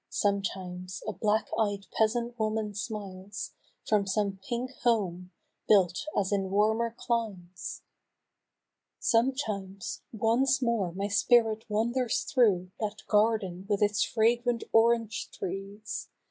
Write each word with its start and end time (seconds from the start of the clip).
Sometimes 0.09 1.03
a 1.07 1.13
black 1.13 1.47
eyed 1.59 1.85
peasant 1.95 2.39
woman 2.39 2.73
smiles 2.73 3.51
From 3.87 4.07
some 4.07 4.39
pink 4.49 4.71
home, 4.81 5.29
built 5.67 6.07
as 6.17 6.31
in 6.31 6.49
warmer 6.49 6.95
cUmes. 7.05 7.83
Sometimes 8.97 10.01
once 10.11 10.59
more 10.59 10.91
my 10.91 11.07
spirit 11.07 11.65
wanders 11.69 12.23
through 12.23 12.71
That 12.79 13.03
garden 13.07 13.67
with 13.69 13.83
its 13.83 14.01
fragrant 14.01 14.63
orange 14.73 15.29
trees. 15.29 16.09